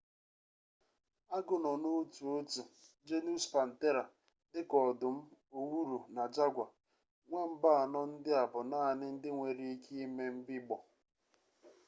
[1.37, 2.61] agụ nọ n’otu otu
[3.07, 4.03] genus panthera
[4.51, 5.17] dika ọdụm
[5.59, 6.71] owuru na jaguar.
[7.29, 10.75] nwamba anọ ndị a bụ naanị ndị nwere ike ime mbigbọ